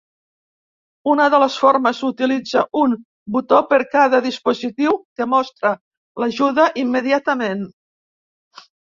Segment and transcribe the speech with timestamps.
[1.15, 2.97] Una de les formes utilitza un
[3.37, 5.77] botó per cada dispositiu que mostra
[6.25, 7.67] l'ajuda immediatament.